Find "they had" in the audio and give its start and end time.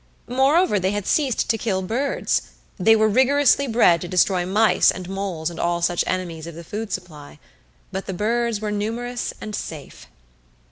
0.79-1.05